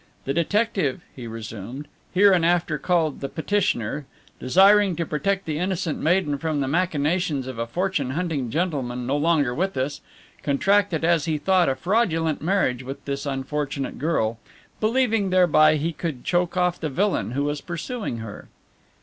[0.25, 4.07] "The detective," he resumed, "hereinafter called the petitioner,
[4.39, 9.15] desiring to protect the innocent maiden from the machinations of a fortune hunting gentleman no
[9.15, 10.01] longer with us,
[10.41, 14.39] contracted as he thought a fraudulent marriage with this unfortunate girl,
[14.79, 18.47] believing thereby he could choke off the villain who was pursuing her."